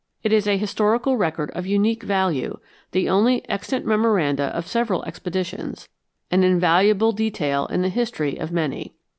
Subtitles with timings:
[0.23, 2.57] It is a historical record of unique value,
[2.89, 5.89] the only extant memoranda of several expeditions,
[6.31, 8.93] an invaluable detail in the history of many.